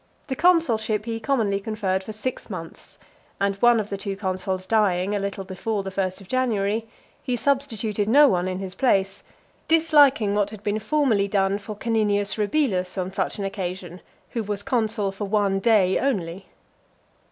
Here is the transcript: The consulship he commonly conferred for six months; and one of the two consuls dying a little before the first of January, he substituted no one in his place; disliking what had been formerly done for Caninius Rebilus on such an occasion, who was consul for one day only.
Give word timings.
The 0.29 0.35
consulship 0.35 1.05
he 1.05 1.19
commonly 1.19 1.59
conferred 1.59 2.03
for 2.03 2.11
six 2.11 2.49
months; 2.49 2.97
and 3.39 3.55
one 3.57 3.79
of 3.79 3.91
the 3.91 3.99
two 3.99 4.15
consuls 4.17 4.65
dying 4.65 5.13
a 5.13 5.19
little 5.19 5.43
before 5.43 5.83
the 5.83 5.91
first 5.91 6.19
of 6.19 6.27
January, 6.27 6.87
he 7.21 7.35
substituted 7.35 8.09
no 8.09 8.27
one 8.27 8.47
in 8.47 8.57
his 8.57 8.73
place; 8.73 9.21
disliking 9.67 10.33
what 10.33 10.49
had 10.49 10.63
been 10.63 10.79
formerly 10.79 11.27
done 11.27 11.59
for 11.59 11.75
Caninius 11.75 12.35
Rebilus 12.35 12.97
on 12.97 13.11
such 13.11 13.37
an 13.37 13.45
occasion, 13.45 14.01
who 14.31 14.41
was 14.41 14.63
consul 14.63 15.11
for 15.11 15.25
one 15.25 15.59
day 15.59 15.99
only. 15.99 16.47